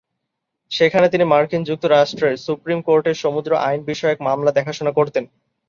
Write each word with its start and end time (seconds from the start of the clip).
সেখানে 0.71 1.07
তিনি 1.09 1.25
মার্কিন 1.25 1.61
যুক্তরাষ্ট্রের 1.63 2.35
সুপ্রিম 2.37 2.79
কোর্টের 2.81 3.21
সমুদ্র 3.23 3.51
আইন 3.67 3.79
বিষয়ক 3.85 4.17
মামলা 4.21 4.51
দেখাশুনা 4.51 4.91
করতেন। 4.91 5.23